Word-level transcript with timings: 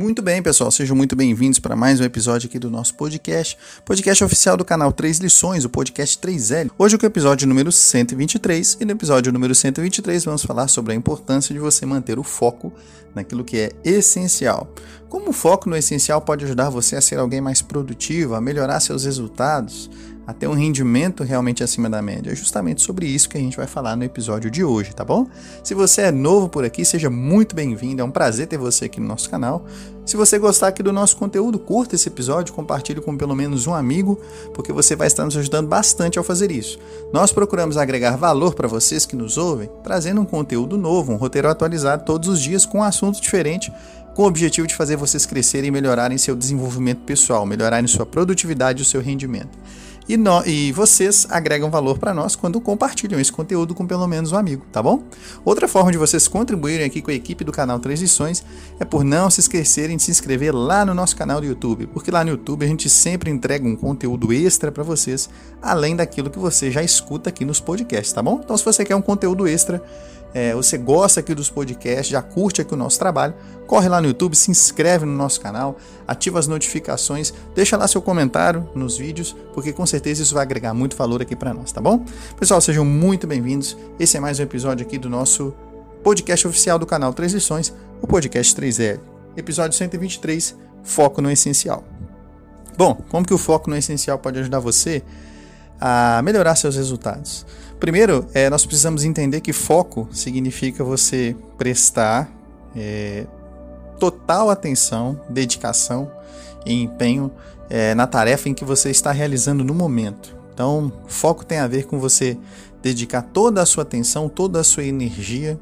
Muito 0.00 0.22
bem, 0.22 0.42
pessoal, 0.42 0.70
sejam 0.70 0.96
muito 0.96 1.14
bem-vindos 1.14 1.58
para 1.58 1.76
mais 1.76 2.00
um 2.00 2.04
episódio 2.04 2.48
aqui 2.48 2.58
do 2.58 2.70
nosso 2.70 2.94
podcast, 2.94 3.58
podcast 3.84 4.24
oficial 4.24 4.56
do 4.56 4.64
canal 4.64 4.90
3 4.90 5.18
Lições, 5.18 5.66
o 5.66 5.68
podcast 5.68 6.18
3L. 6.18 6.70
Hoje 6.78 6.96
é 6.96 6.98
o 6.98 7.06
episódio 7.06 7.46
número 7.46 7.70
123 7.70 8.78
e 8.80 8.86
no 8.86 8.92
episódio 8.92 9.30
número 9.30 9.54
123 9.54 10.24
vamos 10.24 10.42
falar 10.42 10.68
sobre 10.68 10.94
a 10.94 10.96
importância 10.96 11.52
de 11.52 11.60
você 11.60 11.84
manter 11.84 12.18
o 12.18 12.22
foco 12.22 12.72
naquilo 13.14 13.44
que 13.44 13.58
é 13.58 13.72
essencial. 13.84 14.72
Como 15.06 15.30
o 15.30 15.32
foco 15.34 15.68
no 15.68 15.76
essencial 15.76 16.22
pode 16.22 16.46
ajudar 16.46 16.70
você 16.70 16.96
a 16.96 17.00
ser 17.02 17.18
alguém 17.18 17.42
mais 17.42 17.60
produtivo, 17.60 18.34
a 18.34 18.40
melhorar 18.40 18.80
seus 18.80 19.04
resultados, 19.04 19.90
a 20.26 20.32
ter 20.32 20.46
um 20.46 20.52
rendimento 20.52 21.24
realmente 21.24 21.62
acima 21.62 21.88
da 21.88 22.00
média. 22.00 22.30
É 22.30 22.34
justamente 22.34 22.82
sobre 22.82 23.06
isso 23.06 23.28
que 23.28 23.36
a 23.36 23.40
gente 23.40 23.56
vai 23.56 23.66
falar 23.66 23.96
no 23.96 24.04
episódio 24.04 24.50
de 24.50 24.62
hoje, 24.62 24.94
tá 24.94 25.04
bom? 25.04 25.26
Se 25.64 25.74
você 25.74 26.02
é 26.02 26.12
novo 26.12 26.48
por 26.48 26.64
aqui, 26.64 26.84
seja 26.84 27.10
muito 27.10 27.54
bem-vindo. 27.54 28.02
É 28.02 28.04
um 28.04 28.10
prazer 28.10 28.46
ter 28.46 28.56
você 28.56 28.84
aqui 28.84 29.00
no 29.00 29.06
nosso 29.06 29.28
canal. 29.28 29.64
Se 30.06 30.16
você 30.16 30.38
gostar 30.38 30.68
aqui 30.68 30.82
do 30.82 30.92
nosso 30.92 31.16
conteúdo, 31.16 31.58
curta 31.58 31.94
esse 31.94 32.08
episódio, 32.08 32.54
compartilhe 32.54 33.00
com 33.00 33.16
pelo 33.16 33.34
menos 33.34 33.66
um 33.66 33.74
amigo, 33.74 34.20
porque 34.54 34.72
você 34.72 34.96
vai 34.96 35.06
estar 35.06 35.24
nos 35.24 35.36
ajudando 35.36 35.68
bastante 35.68 36.18
ao 36.18 36.24
fazer 36.24 36.50
isso. 36.50 36.78
Nós 37.12 37.32
procuramos 37.32 37.76
agregar 37.76 38.16
valor 38.16 38.54
para 38.54 38.66
vocês 38.66 39.06
que 39.06 39.14
nos 39.14 39.38
ouvem, 39.38 39.70
trazendo 39.84 40.20
um 40.20 40.24
conteúdo 40.24 40.76
novo, 40.76 41.12
um 41.12 41.16
roteiro 41.16 41.48
atualizado 41.48 42.04
todos 42.04 42.28
os 42.28 42.40
dias 42.40 42.66
com 42.66 42.78
um 42.78 42.82
assunto 42.82 43.20
diferente 43.20 43.72
com 44.14 44.24
o 44.24 44.26
objetivo 44.26 44.66
de 44.66 44.74
fazer 44.74 44.96
vocês 44.96 45.24
crescerem 45.24 45.68
e 45.68 45.70
melhorarem 45.70 46.18
seu 46.18 46.34
desenvolvimento 46.34 47.00
pessoal, 47.02 47.46
melhorarem 47.46 47.86
sua 47.86 48.04
produtividade 48.04 48.80
e 48.80 48.82
o 48.82 48.84
seu 48.84 49.00
rendimento. 49.00 49.56
E, 50.10 50.16
no, 50.16 50.44
e 50.44 50.72
vocês 50.72 51.24
agregam 51.30 51.70
valor 51.70 51.96
para 51.96 52.12
nós 52.12 52.34
quando 52.34 52.60
compartilham 52.60 53.20
esse 53.20 53.30
conteúdo 53.30 53.76
com 53.76 53.86
pelo 53.86 54.08
menos 54.08 54.32
um 54.32 54.36
amigo, 54.36 54.64
tá 54.72 54.82
bom? 54.82 55.04
Outra 55.44 55.68
forma 55.68 55.92
de 55.92 55.98
vocês 55.98 56.26
contribuírem 56.26 56.84
aqui 56.84 57.00
com 57.00 57.12
a 57.12 57.14
equipe 57.14 57.44
do 57.44 57.52
canal 57.52 57.78
Transições 57.78 58.42
é 58.80 58.84
por 58.84 59.04
não 59.04 59.30
se 59.30 59.38
esquecerem 59.38 59.96
de 59.96 60.02
se 60.02 60.10
inscrever 60.10 60.52
lá 60.52 60.84
no 60.84 60.94
nosso 60.94 61.14
canal 61.14 61.40
do 61.40 61.46
YouTube, 61.46 61.86
porque 61.86 62.10
lá 62.10 62.24
no 62.24 62.30
YouTube 62.30 62.64
a 62.64 62.66
gente 62.66 62.90
sempre 62.90 63.30
entrega 63.30 63.64
um 63.64 63.76
conteúdo 63.76 64.32
extra 64.32 64.72
para 64.72 64.82
vocês, 64.82 65.30
além 65.62 65.94
daquilo 65.94 66.28
que 66.28 66.40
você 66.40 66.72
já 66.72 66.82
escuta 66.82 67.30
aqui 67.30 67.44
nos 67.44 67.60
podcasts, 67.60 68.12
tá 68.12 68.20
bom? 68.20 68.40
Então 68.42 68.56
se 68.56 68.64
você 68.64 68.84
quer 68.84 68.96
um 68.96 69.02
conteúdo 69.02 69.46
extra, 69.46 69.80
é, 70.32 70.54
você 70.54 70.78
gosta 70.78 71.20
aqui 71.20 71.34
dos 71.34 71.50
podcasts, 71.50 72.08
já 72.08 72.22
curte 72.22 72.60
aqui 72.60 72.72
o 72.72 72.76
nosso 72.76 72.98
trabalho, 72.98 73.34
corre 73.66 73.88
lá 73.88 74.00
no 74.00 74.08
YouTube, 74.08 74.36
se 74.36 74.50
inscreve 74.50 75.04
no 75.04 75.12
nosso 75.12 75.40
canal, 75.40 75.76
ativa 76.06 76.38
as 76.38 76.46
notificações, 76.46 77.32
deixa 77.54 77.76
lá 77.76 77.86
seu 77.88 78.00
comentário 78.00 78.68
nos 78.74 78.96
vídeos, 78.96 79.34
porque 79.54 79.72
com 79.72 79.84
certeza 79.86 80.22
isso 80.22 80.34
vai 80.34 80.42
agregar 80.42 80.74
muito 80.74 80.96
valor 80.96 81.22
aqui 81.22 81.34
para 81.34 81.52
nós, 81.52 81.72
tá 81.72 81.80
bom? 81.80 82.04
Pessoal, 82.38 82.60
sejam 82.60 82.84
muito 82.84 83.26
bem-vindos. 83.26 83.76
Esse 83.98 84.16
é 84.16 84.20
mais 84.20 84.38
um 84.38 84.42
episódio 84.42 84.86
aqui 84.86 84.98
do 84.98 85.10
nosso 85.10 85.54
podcast 86.02 86.46
oficial 86.46 86.78
do 86.78 86.86
canal 86.86 87.12
Três 87.12 87.32
Lições, 87.32 87.72
o 88.00 88.06
podcast 88.06 88.54
3L. 88.54 89.00
Episódio 89.36 89.76
123, 89.76 90.56
Foco 90.82 91.20
no 91.20 91.30
Essencial. 91.30 91.84
Bom, 92.76 92.94
como 93.10 93.26
que 93.26 93.34
o 93.34 93.38
foco 93.38 93.68
no 93.68 93.76
essencial 93.76 94.18
pode 94.18 94.38
ajudar 94.38 94.58
você 94.58 95.02
a 95.80 96.20
melhorar 96.22 96.54
seus 96.56 96.76
resultados? 96.76 97.46
Primeiro, 97.78 98.26
é, 98.34 98.50
nós 98.50 98.66
precisamos 98.66 99.04
entender 99.04 99.40
que 99.40 99.52
foco 99.52 100.08
significa 100.12 100.84
você 100.84 101.34
prestar 101.56 102.30
é, 102.76 103.26
total 103.98 104.50
atenção, 104.50 105.20
dedicação 105.28 106.10
e 106.66 106.82
empenho 106.82 107.30
é, 107.70 107.94
na 107.94 108.06
tarefa 108.06 108.48
em 108.48 108.54
que 108.54 108.64
você 108.64 108.90
está 108.90 109.12
realizando 109.12 109.64
no 109.64 109.74
momento. 109.74 110.36
Então, 110.52 110.92
foco 111.06 111.44
tem 111.44 111.58
a 111.58 111.66
ver 111.66 111.86
com 111.86 111.98
você 111.98 112.36
dedicar 112.82 113.22
toda 113.22 113.62
a 113.62 113.66
sua 113.66 113.82
atenção, 113.82 114.28
toda 114.28 114.60
a 114.60 114.64
sua 114.64 114.84
energia, 114.84 115.58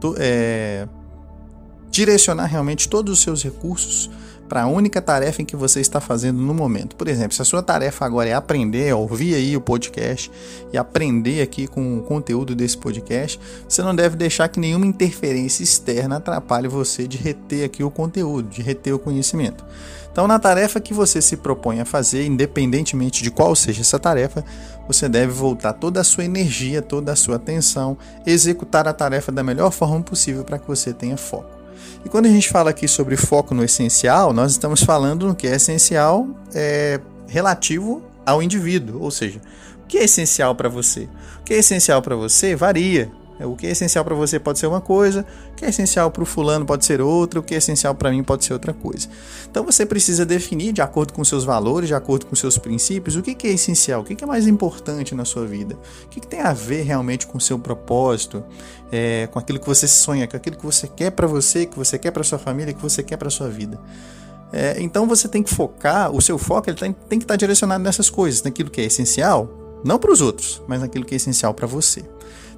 to, 0.00 0.14
é, 0.18 0.86
direcionar 1.96 2.44
realmente 2.44 2.88
todos 2.88 3.14
os 3.14 3.22
seus 3.22 3.42
recursos 3.42 4.10
para 4.46 4.62
a 4.62 4.66
única 4.66 5.00
tarefa 5.00 5.42
em 5.42 5.44
que 5.44 5.56
você 5.56 5.80
está 5.80 5.98
fazendo 5.98 6.40
no 6.40 6.54
momento. 6.54 6.94
Por 6.94 7.08
exemplo, 7.08 7.34
se 7.34 7.42
a 7.42 7.44
sua 7.44 7.62
tarefa 7.62 8.04
agora 8.04 8.28
é 8.28 8.34
aprender, 8.34 8.94
ouvir 8.94 9.34
aí 9.34 9.56
o 9.56 9.60
podcast 9.60 10.30
e 10.72 10.76
aprender 10.76 11.40
aqui 11.40 11.66
com 11.66 11.98
o 11.98 12.02
conteúdo 12.02 12.54
desse 12.54 12.76
podcast, 12.76 13.40
você 13.66 13.82
não 13.82 13.94
deve 13.94 14.14
deixar 14.14 14.48
que 14.48 14.60
nenhuma 14.60 14.86
interferência 14.86 15.64
externa 15.64 16.18
atrapalhe 16.18 16.68
você 16.68 17.08
de 17.08 17.16
reter 17.16 17.64
aqui 17.64 17.82
o 17.82 17.90
conteúdo, 17.90 18.50
de 18.50 18.62
reter 18.62 18.94
o 18.94 18.98
conhecimento. 18.98 19.64
Então, 20.12 20.28
na 20.28 20.38
tarefa 20.38 20.80
que 20.80 20.94
você 20.94 21.20
se 21.20 21.38
propõe 21.38 21.80
a 21.80 21.84
fazer, 21.84 22.26
independentemente 22.26 23.22
de 23.22 23.30
qual 23.30 23.56
seja 23.56 23.80
essa 23.80 23.98
tarefa, 23.98 24.44
você 24.86 25.08
deve 25.08 25.32
voltar 25.32 25.72
toda 25.72 26.00
a 26.00 26.04
sua 26.04 26.24
energia, 26.24 26.80
toda 26.80 27.12
a 27.12 27.16
sua 27.16 27.36
atenção, 27.36 27.98
executar 28.26 28.86
a 28.86 28.92
tarefa 28.92 29.32
da 29.32 29.42
melhor 29.42 29.72
forma 29.72 30.02
possível 30.02 30.44
para 30.44 30.58
que 30.58 30.68
você 30.68 30.92
tenha 30.92 31.16
foco. 31.16 31.55
E 32.04 32.08
quando 32.08 32.26
a 32.26 32.30
gente 32.30 32.48
fala 32.48 32.70
aqui 32.70 32.86
sobre 32.86 33.16
foco 33.16 33.54
no 33.54 33.64
essencial, 33.64 34.32
nós 34.32 34.52
estamos 34.52 34.82
falando 34.82 35.26
no 35.26 35.34
que 35.34 35.46
é 35.46 35.56
essencial 35.56 36.28
é, 36.54 37.00
relativo 37.26 38.02
ao 38.24 38.42
indivíduo, 38.42 39.02
ou 39.02 39.10
seja, 39.10 39.40
o 39.82 39.86
que 39.86 39.98
é 39.98 40.04
essencial 40.04 40.54
para 40.54 40.68
você? 40.68 41.08
O 41.40 41.44
que 41.44 41.54
é 41.54 41.58
essencial 41.58 42.02
para 42.02 42.16
você 42.16 42.56
varia. 42.56 43.10
O 43.44 43.54
que 43.54 43.66
é 43.66 43.70
essencial 43.70 44.04
para 44.04 44.14
você 44.14 44.38
pode 44.38 44.58
ser 44.58 44.66
uma 44.66 44.80
coisa, 44.80 45.26
o 45.52 45.54
que 45.54 45.64
é 45.64 45.68
essencial 45.68 46.10
para 46.10 46.22
o 46.22 46.26
fulano 46.26 46.64
pode 46.64 46.84
ser 46.84 47.00
outra, 47.00 47.40
o 47.40 47.42
que 47.42 47.54
é 47.54 47.58
essencial 47.58 47.94
para 47.94 48.10
mim 48.10 48.22
pode 48.22 48.44
ser 48.44 48.52
outra 48.52 48.72
coisa. 48.72 49.08
Então 49.50 49.64
você 49.64 49.84
precisa 49.84 50.24
definir, 50.24 50.72
de 50.72 50.80
acordo 50.80 51.12
com 51.12 51.22
seus 51.24 51.44
valores, 51.44 51.88
de 51.88 51.94
acordo 51.94 52.26
com 52.26 52.34
seus 52.34 52.56
princípios, 52.56 53.16
o 53.16 53.22
que 53.22 53.46
é 53.46 53.50
essencial, 53.50 54.00
o 54.00 54.04
que 54.04 54.22
é 54.22 54.26
mais 54.26 54.46
importante 54.46 55.14
na 55.14 55.24
sua 55.24 55.46
vida, 55.46 55.76
o 56.04 56.08
que 56.08 56.26
tem 56.26 56.40
a 56.40 56.52
ver 56.52 56.82
realmente 56.82 57.26
com 57.26 57.36
o 57.36 57.40
seu 57.40 57.58
propósito, 57.58 58.42
é, 58.90 59.26
com 59.26 59.38
aquilo 59.38 59.58
que 59.58 59.66
você 59.66 59.86
sonha, 59.86 60.26
com 60.26 60.36
aquilo 60.36 60.56
que 60.56 60.64
você 60.64 60.88
quer 60.88 61.10
para 61.10 61.26
você, 61.26 61.66
que 61.66 61.76
você 61.76 61.98
quer 61.98 62.10
para 62.12 62.24
sua 62.24 62.38
família, 62.38 62.72
que 62.72 62.82
você 62.82 63.02
quer 63.02 63.16
para 63.16 63.28
sua 63.28 63.48
vida. 63.48 63.78
É, 64.52 64.76
então 64.80 65.06
você 65.06 65.28
tem 65.28 65.42
que 65.42 65.52
focar, 65.52 66.10
o 66.10 66.22
seu 66.22 66.38
foco 66.38 66.70
ele 66.70 66.78
tem, 66.78 66.92
tem 66.92 67.18
que 67.18 67.24
estar 67.24 67.36
direcionado 67.36 67.82
nessas 67.82 68.08
coisas, 68.08 68.42
naquilo 68.42 68.70
que 68.70 68.80
é 68.80 68.84
essencial, 68.84 69.50
não 69.84 69.98
para 69.98 70.10
os 70.10 70.20
outros, 70.20 70.62
mas 70.66 70.80
naquilo 70.80 71.04
que 71.04 71.14
é 71.14 71.16
essencial 71.16 71.52
para 71.52 71.66
você. 71.66 72.04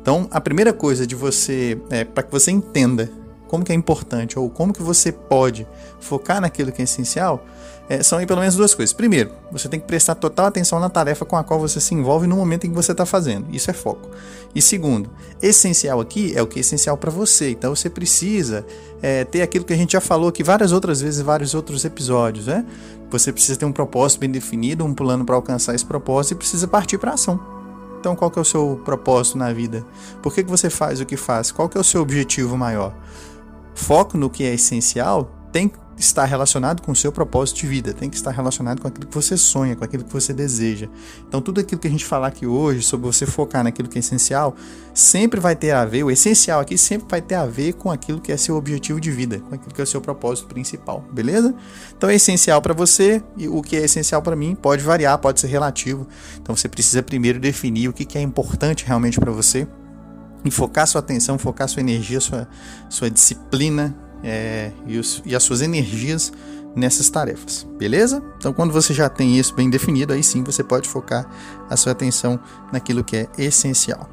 Então, 0.09 0.27
a 0.31 0.41
primeira 0.41 0.73
coisa 0.73 1.07
de 1.07 1.15
você, 1.15 1.79
é, 1.91 2.03
para 2.03 2.23
que 2.23 2.33
você 2.33 2.51
entenda 2.51 3.11
como 3.47 3.63
que 3.63 3.73
é 3.73 3.75
importante 3.75 4.39
ou 4.39 4.49
como 4.49 4.73
que 4.73 4.83
você 4.83 5.13
pode 5.13 5.67
focar 6.01 6.41
naquilo 6.41 6.73
que 6.73 6.81
é 6.81 6.85
essencial, 6.85 7.45
é, 7.91 8.03
são 8.03 8.19
aí 8.19 8.25
pelo 8.25 8.41
menos 8.41 8.57
duas 8.57 8.75
coisas. 8.75 8.95
Primeiro, 8.95 9.33
você 9.53 9.69
tem 9.69 9.79
que 9.79 9.87
prestar 9.87 10.15
total 10.15 10.47
atenção 10.47 10.81
na 10.81 10.89
tarefa 10.89 11.27
com 11.27 11.37
a 11.37 11.45
qual 11.45 11.61
você 11.61 11.79
se 11.79 11.95
envolve 11.95 12.27
no 12.27 12.37
momento 12.37 12.67
em 12.67 12.71
que 12.71 12.75
você 12.75 12.93
está 12.93 13.05
fazendo. 13.05 13.55
Isso 13.55 13.71
é 13.71 13.75
foco. 13.75 14.09
E 14.55 14.63
segundo, 14.63 15.11
essencial 15.43 16.01
aqui 16.01 16.33
é 16.35 16.41
o 16.41 16.47
que 16.47 16.59
é 16.59 16.63
essencial 16.63 16.97
para 16.97 17.11
você. 17.11 17.51
Então 17.51 17.77
você 17.77 17.91
precisa 17.91 18.65
é, 19.03 19.25
ter 19.25 19.43
aquilo 19.43 19.67
que 19.67 19.75
a 19.75 19.77
gente 19.77 19.93
já 19.93 20.01
falou 20.01 20.31
aqui 20.31 20.43
várias 20.43 20.73
outras 20.73 21.03
vezes 21.03 21.21
vários 21.21 21.53
outros 21.53 21.85
episódios, 21.85 22.47
né? 22.47 22.65
Você 23.11 23.31
precisa 23.31 23.59
ter 23.59 23.67
um 23.67 23.73
propósito 23.73 24.21
bem 24.21 24.31
definido, 24.31 24.87
um 24.87 24.95
plano 24.95 25.23
para 25.23 25.35
alcançar 25.35 25.75
esse 25.75 25.85
propósito 25.85 26.33
e 26.33 26.37
precisa 26.37 26.67
partir 26.67 26.97
para 26.97 27.13
ação. 27.13 27.58
Então, 27.99 28.15
qual 28.15 28.31
que 28.31 28.39
é 28.39 28.43
o 28.43 28.45
seu 28.45 28.81
propósito 28.85 29.39
na 29.39 29.53
vida? 29.53 29.85
Por 30.23 30.33
que, 30.33 30.45
que 30.45 30.51
você 30.51 30.71
faz 30.71 31.01
o 31.01 31.07
que 31.07 31.17
faz? 31.17 31.51
Qual 31.51 31.69
que 31.69 31.77
é 31.77 31.81
o 31.81 31.85
seu 31.85 32.01
objetivo 32.01 32.57
maior? 32.57 32.95
Foco 33.75 34.17
no 34.17 34.31
que 34.31 34.45
é 34.45 34.55
essencial 34.55 35.31
tem 35.53 35.73
estar 35.99 36.25
relacionado 36.25 36.81
com 36.81 36.93
o 36.93 36.97
seu 36.97 37.11
propósito 37.11 37.59
de 37.59 37.67
vida, 37.67 37.93
tem 37.93 38.09
que 38.09 38.17
estar 38.17 38.31
relacionado 38.31 38.81
com 38.81 38.89
aquilo 38.89 39.07
que 39.07 39.15
você 39.15 39.37
sonha, 39.37 39.75
com 39.75 39.85
aquilo 39.85 40.05
que 40.05 40.13
você 40.13 40.33
deseja. 40.33 40.89
Então, 41.27 41.41
tudo 41.41 41.61
aquilo 41.61 41.81
que 41.81 41.89
a 41.89 41.91
gente 41.91 42.05
falar 42.05 42.29
aqui 42.29 42.47
hoje 42.47 42.83
sobre 42.83 43.07
você 43.07 43.27
focar 43.27 43.65
naquilo 43.65 43.89
que 43.89 43.99
é 43.99 44.01
essencial, 44.01 44.55
sempre 44.95 45.41
vai 45.41 45.57
ter 45.57 45.73
a 45.73 45.85
ver, 45.85 46.05
o 46.05 46.11
essencial 46.11 46.61
aqui 46.61 46.79
sempre 46.79 47.09
vai 47.11 47.21
ter 47.21 47.35
a 47.35 47.47
ver 47.47 47.75
com 47.75 47.91
aquilo 47.91 48.21
que 48.21 48.31
é 48.31 48.37
seu 48.37 48.57
objetivo 48.57 49.01
de 49.01 49.11
vida, 49.11 49.41
com 49.41 49.55
aquilo 49.55 49.75
que 49.75 49.81
é 49.81 49.85
o 49.85 49.87
seu 49.87 50.01
propósito 50.01 50.47
principal, 50.49 51.05
beleza? 51.13 51.55
Então, 51.97 52.09
é 52.09 52.15
essencial 52.15 52.63
para 52.63 52.75
você 52.75 53.23
e 53.37 53.49
o 53.49 53.61
que 53.61 53.77
é 53.77 53.85
essencial 53.85 54.23
para 54.23 54.37
mim 54.37 54.55
pode 54.55 54.83
variar, 54.83 55.19
pode 55.19 55.41
ser 55.41 55.49
relativo. 55.49 56.07
Então, 56.41 56.55
você 56.55 56.69
precisa 56.69 57.03
primeiro 57.03 57.41
definir 57.41 57.89
o 57.89 57.93
que 57.93 58.17
é 58.17 58.21
importante 58.21 58.85
realmente 58.87 59.19
para 59.19 59.33
você 59.33 59.67
e 60.45 60.51
focar 60.51 60.87
sua 60.87 61.01
atenção, 61.01 61.37
focar 61.39 61.69
sua 61.69 61.81
energia, 61.81 62.21
sua, 62.21 62.49
sua 62.89 63.11
disciplina 63.11 64.08
é, 64.23 64.71
e, 64.87 64.99
os, 64.99 65.23
e 65.25 65.35
as 65.35 65.43
suas 65.43 65.63
energias 65.63 66.33
nessas 66.75 67.09
tarefas, 67.09 67.67
beleza? 67.79 68.23
Então, 68.39 68.53
quando 68.53 68.73
você 68.73 68.95
já 68.95 69.09
tem 69.09 69.39
isso 69.39 69.55
bem 69.55 69.69
definido, 69.69 70.13
aí 70.13 70.23
sim 70.23 70.43
você 70.43 70.63
pode 70.63 70.89
focar 70.89 71.27
a 71.69 71.77
sua 71.77 71.93
atenção 71.93 72.39
naquilo 72.73 73.03
que 73.03 73.17
é 73.17 73.29
essencial. 73.37 74.09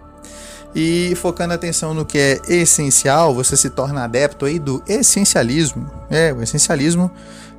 E 0.74 1.16
focando 1.16 1.54
a 1.54 1.56
atenção 1.56 1.94
no 1.94 2.06
que 2.06 2.18
é 2.18 2.42
essencial, 2.50 3.34
você 3.34 3.56
se 3.56 3.70
torna 3.70 4.04
adepto 4.04 4.46
aí 4.46 4.60
do 4.60 4.84
essencialismo. 4.88 5.90
É, 6.10 6.34
o 6.34 6.42
essencialismo 6.42 7.10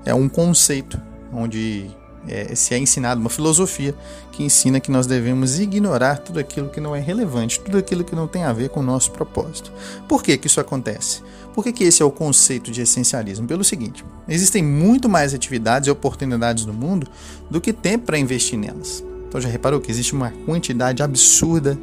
é 0.04 0.12
um 0.12 0.28
conceito 0.28 1.00
onde 1.32 1.90
é, 2.28 2.54
se 2.54 2.74
é 2.74 2.78
ensinado 2.78 3.20
uma 3.20 3.30
filosofia 3.30 3.94
que 4.32 4.42
ensina 4.42 4.80
que 4.80 4.90
nós 4.90 5.06
devemos 5.06 5.58
ignorar 5.58 6.18
tudo 6.18 6.38
aquilo 6.38 6.68
que 6.68 6.80
não 6.80 6.94
é 6.94 7.00
relevante, 7.00 7.60
tudo 7.60 7.78
aquilo 7.78 8.04
que 8.04 8.14
não 8.14 8.26
tem 8.26 8.44
a 8.44 8.52
ver 8.52 8.68
com 8.68 8.80
o 8.80 8.82
nosso 8.82 9.10
propósito. 9.10 9.72
Por 10.08 10.22
que, 10.22 10.36
que 10.36 10.46
isso 10.46 10.60
acontece? 10.60 11.22
Por 11.54 11.64
que, 11.64 11.72
que 11.72 11.84
esse 11.84 12.02
é 12.02 12.04
o 12.04 12.10
conceito 12.10 12.70
de 12.70 12.82
essencialismo? 12.82 13.46
Pelo 13.46 13.64
seguinte: 13.64 14.04
existem 14.28 14.62
muito 14.62 15.08
mais 15.08 15.32
atividades 15.32 15.88
e 15.88 15.90
oportunidades 15.90 16.66
no 16.66 16.72
mundo 16.72 17.06
do 17.50 17.60
que 17.60 17.72
tempo 17.72 18.06
para 18.06 18.18
investir 18.18 18.58
nelas. 18.58 19.02
Então 19.28 19.40
já 19.40 19.48
reparou 19.48 19.80
que 19.80 19.90
existe 19.90 20.12
uma 20.12 20.30
quantidade 20.44 21.02
absurda 21.02 21.78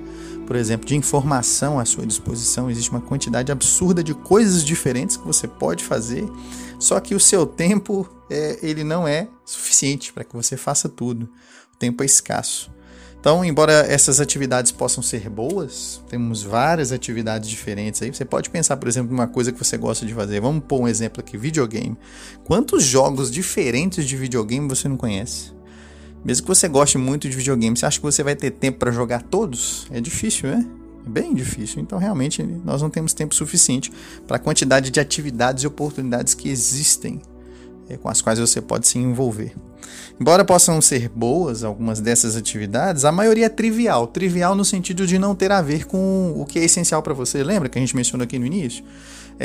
por 0.53 0.59
exemplo, 0.59 0.85
de 0.85 0.95
informação 0.95 1.79
à 1.79 1.85
sua 1.85 2.05
disposição, 2.05 2.69
existe 2.69 2.91
uma 2.91 3.01
quantidade 3.01 3.51
absurda 3.51 4.03
de 4.03 4.13
coisas 4.13 4.63
diferentes 4.63 5.17
que 5.17 5.25
você 5.25 5.47
pode 5.47 5.83
fazer, 5.83 6.29
só 6.77 7.00
que 7.00 7.15
o 7.15 7.19
seu 7.19 7.44
tempo 7.44 8.07
é, 8.29 8.59
ele 8.61 8.83
não 8.83 9.07
é 9.07 9.27
suficiente 9.44 10.13
para 10.13 10.23
que 10.23 10.35
você 10.35 10.55
faça 10.55 10.88
tudo. 10.88 11.27
O 11.73 11.77
tempo 11.79 12.03
é 12.03 12.05
escasso. 12.05 12.71
Então, 13.19 13.44
embora 13.44 13.73
essas 13.73 14.19
atividades 14.19 14.71
possam 14.71 15.01
ser 15.01 15.27
boas, 15.27 16.03
temos 16.07 16.44
várias 16.44 16.91
atividades 16.91 17.49
diferentes 17.49 18.03
aí. 18.03 18.13
Você 18.13 18.23
pode 18.23 18.51
pensar, 18.51 18.77
por 18.77 18.88
exemplo, 18.88 19.11
numa 19.11 19.25
coisa 19.25 19.51
que 19.51 19.57
você 19.57 19.75
gosta 19.75 20.06
de 20.06 20.13
fazer. 20.13 20.39
Vamos 20.39 20.65
pôr 20.67 20.81
um 20.81 20.88
exemplo 20.88 21.19
aqui: 21.19 21.35
videogame. 21.35 21.97
Quantos 22.44 22.83
jogos 22.83 23.31
diferentes 23.31 24.06
de 24.06 24.15
videogame 24.15 24.67
você 24.67 24.88
não 24.88 24.97
conhece? 24.97 25.51
Mesmo 26.23 26.45
que 26.45 26.55
você 26.55 26.67
goste 26.67 26.97
muito 26.97 27.27
de 27.27 27.35
videogame, 27.35 27.77
você 27.77 27.85
acha 27.85 27.99
que 27.99 28.03
você 28.03 28.23
vai 28.23 28.35
ter 28.35 28.51
tempo 28.51 28.79
para 28.79 28.91
jogar 28.91 29.21
todos? 29.23 29.87
É 29.91 29.99
difícil, 29.99 30.49
né? 30.49 30.65
É 31.05 31.09
bem 31.09 31.33
difícil. 31.33 31.81
Então, 31.81 31.99
realmente, 31.99 32.41
nós 32.63 32.81
não 32.81 32.89
temos 32.89 33.13
tempo 33.13 33.35
suficiente 33.35 33.91
para 34.25 34.37
a 34.37 34.39
quantidade 34.39 34.89
de 34.89 34.99
atividades 34.99 35.63
e 35.63 35.67
oportunidades 35.67 36.33
que 36.33 36.49
existem 36.49 37.21
é, 37.89 37.97
com 37.97 38.07
as 38.07 38.21
quais 38.21 38.39
você 38.39 38.61
pode 38.61 38.87
se 38.87 38.97
envolver. 38.97 39.53
Embora 40.19 40.45
possam 40.45 40.79
ser 40.81 41.09
boas 41.09 41.63
algumas 41.63 41.99
dessas 41.99 42.37
atividades, 42.37 43.03
a 43.03 43.11
maioria 43.11 43.47
é 43.47 43.49
trivial. 43.49 44.07
Trivial 44.07 44.55
no 44.55 44.63
sentido 44.63 45.05
de 45.05 45.19
não 45.19 45.35
ter 45.35 45.51
a 45.51 45.61
ver 45.61 45.85
com 45.85 46.33
o 46.37 46.45
que 46.45 46.59
é 46.59 46.63
essencial 46.63 47.01
para 47.03 47.13
você. 47.13 47.43
Lembra 47.43 47.67
que 47.67 47.77
a 47.77 47.81
gente 47.81 47.95
mencionou 47.95 48.23
aqui 48.23 48.39
no 48.39 48.45
início? 48.45 48.83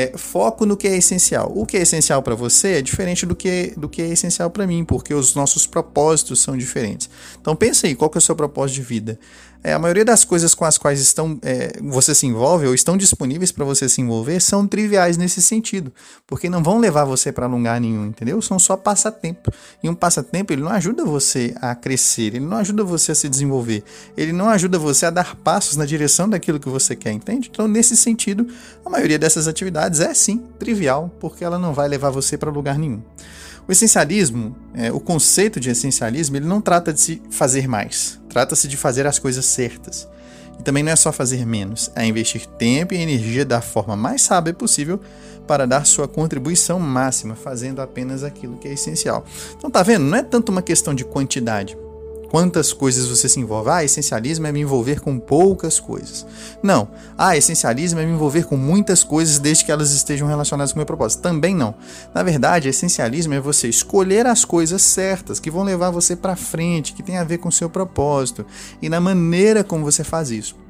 É, 0.01 0.17
foco 0.17 0.65
no 0.65 0.77
que 0.77 0.87
é 0.87 0.97
essencial. 0.97 1.51
O 1.57 1.67
que 1.67 1.77
é 1.77 1.81
essencial 1.81 2.23
para 2.23 2.37
você 2.37 2.75
é 2.75 2.83
diferente 2.83 3.27
do 3.27 3.35
que, 3.35 3.75
do 3.77 3.89
que 3.89 4.01
é 4.01 4.07
essencial 4.07 4.49
para 4.49 4.65
mim, 4.65 4.85
porque 4.85 5.13
os 5.13 5.35
nossos 5.35 5.67
propósitos 5.67 6.41
são 6.41 6.57
diferentes. 6.57 7.11
Então 7.41 7.57
pense 7.57 7.85
aí, 7.85 7.97
qual 7.97 8.09
que 8.09 8.17
é 8.17 8.21
o 8.21 8.23
seu 8.23 8.37
propósito 8.37 8.77
de 8.77 8.83
vida? 8.83 9.19
É, 9.63 9.73
a 9.73 9.79
maioria 9.79 10.05
das 10.05 10.25
coisas 10.25 10.55
com 10.55 10.65
as 10.65 10.79
quais 10.79 11.01
estão, 11.01 11.37
é, 11.43 11.73
você 11.83 12.15
se 12.15 12.27
envolve 12.27 12.69
ou 12.69 12.75
estão 12.75 12.97
disponíveis 12.97 13.51
para 13.51 13.65
você 13.65 13.89
se 13.89 14.01
envolver 14.01 14.39
são 14.39 14.69
triviais 14.69 15.17
nesse 15.17 15.43
sentido, 15.43 15.93
porque 16.29 16.49
não 16.49 16.63
vão 16.63 16.79
levar 16.79 17.05
você 17.05 17.33
para 17.33 17.47
lugar 17.47 17.81
nenhum, 17.81 18.07
entendeu? 18.07 18.41
São 18.41 18.57
só 18.57 18.77
passatempo. 18.77 19.51
E 19.83 19.89
um 19.89 19.95
passatempo 19.97 20.53
ele 20.53 20.63
não 20.63 20.71
ajuda 20.71 21.05
você 21.05 21.55
a 21.61 21.75
crescer, 21.75 22.37
ele 22.37 22.47
não 22.47 22.59
ajuda 22.59 22.85
você 22.85 23.11
a 23.11 23.15
se 23.17 23.29
desenvolver, 23.29 23.83
ele 24.17 24.33
não 24.33 24.49
ajuda 24.49 24.79
você 24.79 25.07
a 25.07 25.11
dar 25.11 25.35
passos 25.35 25.77
na 25.77 25.85
direção 25.85 26.29
daquilo 26.29 26.61
que 26.61 26.69
você 26.69 26.95
quer, 26.95 27.11
entende? 27.11 27.51
Então, 27.53 27.67
nesse 27.67 27.97
sentido, 27.97 28.47
a 28.85 28.91
maioria 28.91 29.19
dessas 29.19 29.49
atividades 29.49 29.88
é 30.01 30.13
sim 30.15 30.39
trivial, 30.59 31.11
porque 31.19 31.45
ela 31.45 31.59
não 31.59 31.73
vai 31.73 31.89
levar 31.89 32.11
você 32.11 32.37
para 32.37 32.51
lugar 32.51 32.79
nenhum. 32.79 33.03
O 33.67 33.73
essencialismo, 33.73 34.57
é, 34.75 34.91
o 34.91 34.99
conceito 34.99 35.61
de 35.61 35.69
essencialismo, 35.71 36.37
ele 36.37 36.47
não 36.47 36.61
trata 36.61 36.93
de 36.93 37.01
se 37.01 37.23
fazer 37.31 37.69
mais, 37.69 38.19
trata-se 38.29 38.67
de 38.67 38.77
fazer 38.77 39.07
as 39.07 39.19
coisas 39.19 39.45
certas. 39.45 40.09
E 40.59 40.63
também 40.63 40.83
não 40.83 40.91
é 40.91 40.97
só 40.97 41.13
fazer 41.13 41.47
menos, 41.47 41.91
é 41.95 42.05
investir 42.05 42.47
tempo 42.47 42.95
e 42.95 42.97
energia 42.97 43.45
da 43.45 43.61
forma 43.61 43.95
mais 43.95 44.23
sábia 44.23 44.55
possível 44.55 45.01
para 45.47 45.67
dar 45.67 45.87
sua 45.87 46.07
contribuição 46.07 46.79
máxima, 46.79 47.35
fazendo 47.35 47.81
apenas 47.81 48.23
aquilo 48.23 48.59
que 48.59 48.69
é 48.69 48.73
essencial. 48.73 49.25
Então 49.57 49.71
tá 49.71 49.83
vendo? 49.83 50.05
Não 50.05 50.19
é 50.19 50.23
tanto 50.23 50.51
uma 50.51 50.63
questão 50.63 50.95
de 50.95 51.05
quantidade, 51.05 51.77
quantas 52.31 52.73
coisas 52.73 53.07
você 53.07 53.29
se 53.29 53.41
envolve. 53.41 53.71
Ah, 53.71 53.85
essencialismo 53.85 54.47
é 54.47 54.53
me 54.53 54.61
envolver 54.61 55.01
com 55.01 55.19
poucas 55.19 55.81
coisas. 55.81 56.27
Não. 56.63 56.89
Ah, 57.17 57.37
essencialismo 57.37 58.01
é 58.01 58.07
me 58.07 58.13
envolver 58.13 58.45
com 58.45 58.57
muitas 58.57 59.03
coisas 59.03 59.39
desde 59.39 59.65
que 59.65 59.73
elas 59.73 59.93
estejam 59.93 60.29
relacionadas 60.29 60.73
com 60.73 60.79
o 60.79 60.81
meu 60.81 60.87
propósito. 60.87 61.23
Também 61.23 61.55
não. 61.55 61.75
Na 62.15 62.23
verdade, 62.23 62.69
essencialismo 62.69 63.35
é 63.35 63.41
você 63.41 63.69
escolher 63.69 64.27
as 64.27 64.45
coisas 64.45 64.83
certas 64.83 65.41
que 65.41 65.51
vão 65.51 65.65
levar 65.65 65.91
você 65.91 66.15
para 66.15 66.37
frente, 66.37 66.93
que 66.93 67.03
tem 67.03 67.17
a 67.17 67.25
ver 67.25 67.39
com 67.39 67.49
o 67.49 67.53
seu 67.53 67.69
propósito 67.69 68.45
e 68.81 68.89
na 68.89 69.01
maneira 69.01 69.65
como 69.65 69.85
você 69.85 70.05
faz 70.05 70.31
isso. 70.31 70.68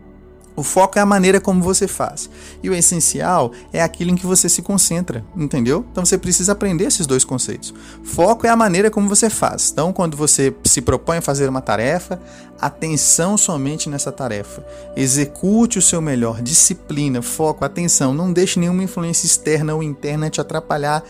O 0.58 0.64
foco 0.64 0.98
é 0.98 1.00
a 1.00 1.06
maneira 1.06 1.40
como 1.40 1.62
você 1.62 1.86
faz. 1.86 2.28
E 2.60 2.68
o 2.68 2.74
essencial 2.74 3.52
é 3.72 3.80
aquilo 3.80 4.10
em 4.10 4.16
que 4.16 4.26
você 4.26 4.48
se 4.48 4.60
concentra, 4.60 5.24
entendeu? 5.36 5.86
Então 5.92 6.04
você 6.04 6.18
precisa 6.18 6.50
aprender 6.50 6.86
esses 6.86 7.06
dois 7.06 7.24
conceitos. 7.24 7.72
Foco 8.02 8.44
é 8.44 8.50
a 8.50 8.56
maneira 8.56 8.90
como 8.90 9.08
você 9.08 9.30
faz. 9.30 9.70
Então, 9.70 9.92
quando 9.92 10.16
você 10.16 10.52
se 10.64 10.80
propõe 10.80 11.18
a 11.18 11.22
fazer 11.22 11.48
uma 11.48 11.60
tarefa, 11.60 12.20
atenção 12.60 13.36
somente 13.38 13.88
nessa 13.88 14.10
tarefa. 14.10 14.66
Execute 14.96 15.78
o 15.78 15.82
seu 15.82 16.00
melhor, 16.00 16.42
disciplina, 16.42 17.22
foco, 17.22 17.64
atenção. 17.64 18.12
Não 18.12 18.32
deixe 18.32 18.58
nenhuma 18.58 18.82
influência 18.82 19.26
externa 19.26 19.76
ou 19.76 19.80
interna 19.80 20.28
te 20.28 20.40
atrapalhar 20.40 21.04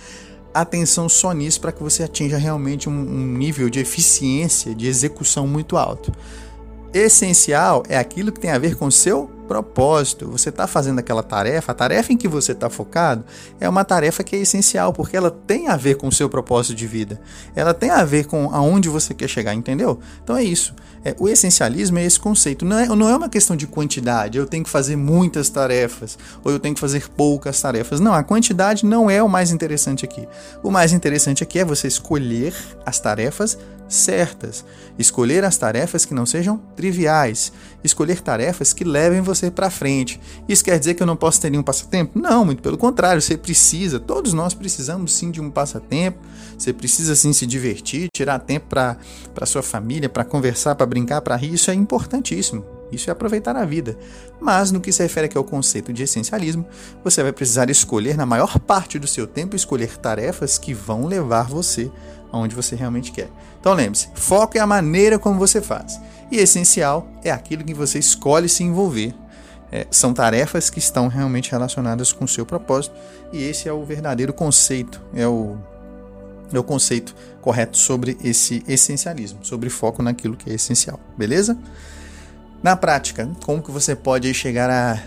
atenção 0.52 1.08
só 1.08 1.32
nisso 1.32 1.58
para 1.58 1.72
que 1.72 1.82
você 1.82 2.02
atinja 2.02 2.36
realmente 2.36 2.86
um, 2.86 2.92
um, 2.92 3.26
nível 3.38 3.70
de 3.70 3.80
eficiência, 3.80 4.74
de 4.74 4.86
execução 4.86 5.46
muito 5.46 5.78
alto. 5.78 6.12
Essencial 6.92 7.82
é 7.88 7.96
aquilo 7.96 8.30
que 8.30 8.40
tem 8.40 8.50
a 8.50 8.58
ver 8.58 8.74
com 8.74 8.86
o 8.86 8.92
seu 8.92 9.38
propósito. 9.48 10.30
Você 10.30 10.50
está 10.50 10.66
fazendo 10.66 10.98
aquela 10.98 11.22
tarefa, 11.22 11.72
a 11.72 11.74
tarefa 11.74 12.12
em 12.12 12.16
que 12.16 12.28
você 12.28 12.52
está 12.52 12.68
focado 12.68 13.24
é 13.58 13.68
uma 13.68 13.84
tarefa 13.84 14.22
que 14.22 14.36
é 14.36 14.38
essencial, 14.38 14.92
porque 14.92 15.16
ela 15.16 15.30
tem 15.30 15.68
a 15.68 15.76
ver 15.76 15.96
com 15.96 16.06
o 16.06 16.12
seu 16.12 16.28
propósito 16.28 16.76
de 16.76 16.86
vida. 16.86 17.20
Ela 17.56 17.72
tem 17.72 17.90
a 17.90 18.04
ver 18.04 18.26
com 18.26 18.54
aonde 18.54 18.88
você 18.88 19.14
quer 19.14 19.28
chegar, 19.28 19.54
entendeu? 19.54 19.98
Então 20.22 20.36
é 20.36 20.44
isso. 20.44 20.74
É, 21.04 21.16
o 21.18 21.28
essencialismo 21.28 21.98
é 21.98 22.04
esse 22.04 22.20
conceito. 22.20 22.64
Não 22.64 22.78
é, 22.78 22.86
não 22.86 23.08
é 23.08 23.16
uma 23.16 23.28
questão 23.28 23.56
de 23.56 23.66
quantidade, 23.66 24.36
eu 24.36 24.46
tenho 24.46 24.62
que 24.62 24.70
fazer 24.70 24.96
muitas 24.96 25.48
tarefas, 25.48 26.18
ou 26.44 26.52
eu 26.52 26.60
tenho 26.60 26.74
que 26.74 26.80
fazer 26.80 27.08
poucas 27.08 27.60
tarefas. 27.60 27.98
Não, 27.98 28.12
a 28.12 28.22
quantidade 28.22 28.84
não 28.84 29.08
é 29.08 29.22
o 29.22 29.28
mais 29.28 29.50
interessante 29.50 30.04
aqui. 30.04 30.28
O 30.62 30.70
mais 30.70 30.92
interessante 30.92 31.42
aqui 31.42 31.58
é 31.58 31.64
você 31.64 31.88
escolher 31.88 32.54
as 32.84 33.00
tarefas 33.00 33.58
certas. 33.88 34.64
Escolher 34.99 35.44
as 35.44 35.56
tarefas 35.56 36.05
que 36.05 36.14
não 36.14 36.26
sejam 36.26 36.58
triviais. 36.76 37.52
Escolher 37.82 38.20
tarefas 38.20 38.73
que 38.73 38.85
levem 38.85 39.20
você 39.20 39.50
para 39.50 39.70
frente. 39.70 40.20
Isso 40.49 40.64
quer 40.64 40.79
dizer 40.79 40.94
que 40.94 41.02
eu 41.02 41.06
não 41.06 41.17
posso 41.17 41.40
ter 41.40 41.50
nenhum 41.50 41.62
passatempo? 41.62 42.19
Não, 42.19 42.44
muito 42.44 42.62
pelo 42.62 42.76
contrário, 42.76 43.23
você 43.23 43.37
precisa, 43.37 43.99
todos 43.99 44.32
nós 44.32 44.55
precisamos 44.55 45.12
sim 45.12 45.31
de 45.31 45.40
um 45.40 45.50
passatempo. 45.50 46.19
Você 46.56 46.73
precisa 46.73 47.14
sim 47.14 47.32
se 47.32 47.46
divertir, 47.46 48.08
tirar 48.12 48.40
tempo 48.40 48.67
para 48.69 49.46
sua 49.46 49.62
família, 49.62 50.08
para 50.08 50.25
conversar, 50.25 50.75
para 50.75 50.87
brincar, 50.87 51.20
para 51.20 51.37
rir. 51.37 51.55
Isso 51.55 51.70
é 51.70 51.75
importantíssimo. 51.75 52.64
Isso 52.91 53.11
é 53.11 53.12
aproveitar 53.12 53.55
a 53.55 53.64
vida. 53.64 53.99
Mas 54.41 54.70
no 54.70 54.81
que 54.81 54.93
se 54.93 55.02
refere 55.02 55.26
aqui 55.26 55.37
ao 55.37 55.44
conceito 55.44 55.93
de 55.93 56.02
essencialismo, 56.02 56.67
você 57.05 57.23
vai 57.23 57.32
precisar 57.32 57.70
escolher 57.70 58.17
na 58.17 58.25
maior 58.25 58.58
parte 58.58 58.99
do 58.99 59.06
seu 59.06 59.26
tempo 59.26 59.55
escolher 59.55 59.99
tarefas 59.99 60.58
que 60.58 60.73
vão 60.73 61.06
levar 61.06 61.49
você 61.49 61.91
aonde 62.32 62.54
você 62.54 62.76
realmente 62.76 63.12
quer. 63.12 63.28
Então 63.60 63.75
lembre-se, 63.75 64.08
foco 64.14 64.56
é 64.56 64.60
a 64.60 64.66
maneira 64.66 65.19
como 65.19 65.38
você 65.38 65.60
faz. 65.60 66.00
E 66.30 66.36
essencial 66.36 67.06
é 67.25 67.30
aquilo 67.30 67.64
que 67.64 67.75
você 67.75 67.98
escolhe 67.98 68.48
se 68.48 68.62
envolver. 68.62 69.14
É, 69.70 69.86
são 69.90 70.14
tarefas 70.14 70.70
que 70.70 70.78
estão 70.78 71.08
realmente 71.08 71.50
relacionadas 71.50 72.12
com 72.12 72.25
o 72.25 72.28
seu 72.28 72.44
propósito. 72.46 72.94
E 73.32 73.42
esse 73.42 73.69
é 73.69 73.72
o 73.72 73.84
verdadeiro 73.84 74.32
conceito, 74.32 75.00
é 75.14 75.26
o, 75.26 75.56
é 76.52 76.58
o 76.58 76.64
conceito 76.64 77.14
correto 77.40 77.76
sobre 77.76 78.17
esse 78.22 78.62
essencialismo, 78.67 79.41
sobre 79.43 79.69
foco 79.69 80.03
naquilo 80.03 80.36
que 80.36 80.50
é 80.50 80.55
essencial. 80.55 80.98
Beleza? 81.17 81.58
Na 82.62 82.76
prática, 82.76 83.31
como 83.44 83.62
que 83.62 83.70
você 83.70 83.94
pode 83.94 84.32
chegar 84.34 84.70
a 84.70 85.00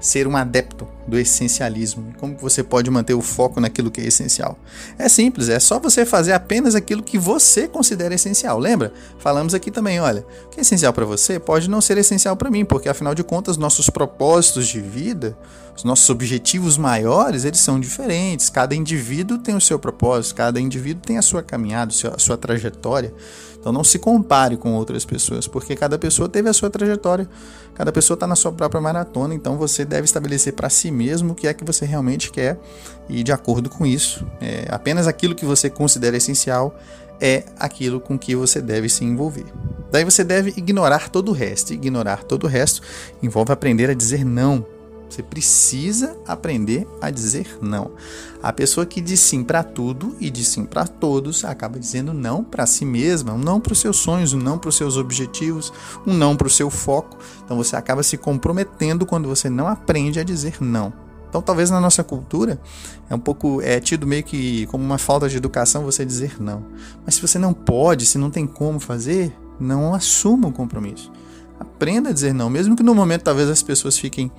ser 0.00 0.26
um 0.26 0.36
adepto 0.36 0.86
do 1.06 1.18
essencialismo? 1.18 2.12
Como 2.18 2.36
você 2.36 2.62
pode 2.62 2.90
manter 2.90 3.14
o 3.14 3.22
foco 3.22 3.60
naquilo 3.60 3.90
que 3.90 4.00
é 4.00 4.06
essencial? 4.06 4.58
É 4.98 5.08
simples, 5.08 5.48
é 5.48 5.58
só 5.58 5.78
você 5.78 6.04
fazer 6.04 6.32
apenas 6.32 6.74
aquilo 6.74 7.02
que 7.02 7.18
você 7.18 7.68
considera 7.68 8.14
essencial. 8.14 8.58
Lembra? 8.58 8.92
Falamos 9.18 9.54
aqui 9.54 9.70
também, 9.70 10.00
olha, 10.00 10.24
o 10.46 10.48
que 10.48 10.60
é 10.60 10.62
essencial 10.62 10.92
para 10.92 11.04
você 11.04 11.38
pode 11.38 11.68
não 11.68 11.80
ser 11.80 11.98
essencial 11.98 12.36
para 12.36 12.50
mim, 12.50 12.64
porque 12.64 12.88
afinal 12.88 13.14
de 13.14 13.22
contas 13.22 13.56
nossos 13.56 13.88
propósitos 13.90 14.66
de 14.68 14.80
vida, 14.80 15.36
os 15.76 15.84
nossos 15.84 16.08
objetivos 16.08 16.78
maiores, 16.78 17.44
eles 17.44 17.60
são 17.60 17.78
diferentes. 17.78 18.48
Cada 18.48 18.74
indivíduo 18.74 19.36
tem 19.36 19.54
o 19.54 19.60
seu 19.60 19.78
propósito, 19.78 20.34
cada 20.34 20.58
indivíduo 20.58 21.02
tem 21.04 21.18
a 21.18 21.22
sua 21.22 21.42
caminhada, 21.42 21.92
a 22.14 22.18
sua 22.18 22.36
trajetória. 22.36 23.12
Então 23.66 23.72
não 23.72 23.82
se 23.82 23.98
compare 23.98 24.56
com 24.56 24.74
outras 24.74 25.04
pessoas, 25.04 25.46
porque 25.48 25.74
cada 25.74 25.98
pessoa 25.98 26.28
teve 26.28 26.48
a 26.48 26.52
sua 26.52 26.70
trajetória, 26.70 27.28
cada 27.74 27.90
pessoa 27.90 28.14
está 28.14 28.26
na 28.26 28.36
sua 28.36 28.52
própria 28.52 28.80
maratona, 28.80 29.34
então 29.34 29.56
você 29.56 29.84
deve 29.84 30.04
estabelecer 30.04 30.52
para 30.52 30.70
si 30.70 30.88
mesmo 30.96 31.32
o 31.32 31.34
que 31.34 31.46
é 31.46 31.54
que 31.54 31.64
você 31.64 31.84
realmente 31.84 32.30
quer 32.30 32.58
e 33.08 33.22
de 33.22 33.30
acordo 33.30 33.70
com 33.70 33.86
isso, 33.86 34.26
é, 34.40 34.66
apenas 34.68 35.06
aquilo 35.06 35.34
que 35.34 35.44
você 35.44 35.70
considera 35.70 36.16
essencial 36.16 36.76
é 37.20 37.44
aquilo 37.58 38.00
com 38.00 38.18
que 38.18 38.34
você 38.34 38.60
deve 38.60 38.88
se 38.88 39.04
envolver. 39.04 39.46
Daí 39.90 40.04
você 40.04 40.24
deve 40.24 40.52
ignorar 40.56 41.08
todo 41.08 41.30
o 41.30 41.32
resto. 41.32 41.72
Ignorar 41.72 42.24
todo 42.24 42.44
o 42.44 42.46
resto 42.46 42.82
envolve 43.22 43.52
aprender 43.52 43.88
a 43.88 43.94
dizer 43.94 44.24
não 44.24 44.66
você 45.08 45.22
precisa 45.22 46.16
aprender 46.26 46.86
a 47.00 47.10
dizer 47.10 47.58
não. 47.62 47.92
A 48.42 48.52
pessoa 48.52 48.84
que 48.84 49.00
diz 49.00 49.20
sim 49.20 49.42
para 49.42 49.62
tudo 49.62 50.16
e 50.20 50.30
diz 50.30 50.48
sim 50.48 50.64
para 50.64 50.86
todos 50.86 51.44
acaba 51.44 51.78
dizendo 51.78 52.12
não 52.12 52.42
para 52.42 52.66
si 52.66 52.84
mesma, 52.84 53.32
um 53.32 53.38
não 53.38 53.60
para 53.60 53.72
os 53.72 53.80
seus 53.80 53.96
sonhos, 53.96 54.32
um 54.32 54.38
não 54.38 54.58
para 54.58 54.68
os 54.68 54.76
seus 54.76 54.96
objetivos, 54.96 55.72
um 56.06 56.12
não 56.12 56.36
para 56.36 56.46
o 56.46 56.50
seu 56.50 56.70
foco. 56.70 57.18
Então 57.44 57.56
você 57.56 57.76
acaba 57.76 58.02
se 58.02 58.16
comprometendo 58.16 59.06
quando 59.06 59.28
você 59.28 59.48
não 59.48 59.66
aprende 59.68 60.20
a 60.20 60.24
dizer 60.24 60.56
não. 60.60 60.92
Então 61.28 61.42
talvez 61.42 61.70
na 61.70 61.80
nossa 61.80 62.02
cultura 62.02 62.60
é 63.08 63.14
um 63.14 63.18
pouco 63.18 63.60
é 63.60 63.78
tido 63.80 64.06
meio 64.06 64.22
que 64.22 64.66
como 64.66 64.84
uma 64.84 64.98
falta 64.98 65.28
de 65.28 65.36
educação 65.36 65.84
você 65.84 66.04
dizer 66.04 66.40
não. 66.40 66.64
Mas 67.04 67.16
se 67.16 67.22
você 67.22 67.38
não 67.38 67.52
pode, 67.52 68.06
se 68.06 68.18
não 68.18 68.30
tem 68.30 68.46
como 68.46 68.80
fazer, 68.80 69.36
não 69.58 69.94
assuma 69.94 70.48
o 70.48 70.52
compromisso 70.52 71.10
Aprenda 71.58 72.10
a 72.10 72.12
dizer 72.12 72.32
não, 72.32 72.50
mesmo 72.50 72.76
que 72.76 72.82
no 72.82 72.94
momento 72.94 73.22
talvez 73.22 73.48
as 73.48 73.62
pessoas 73.62 73.98
fiquem 73.98 74.30